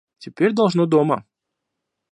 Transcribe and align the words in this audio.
Теперь 0.17 0.51
должно 0.53 0.87
дома. 0.87 1.27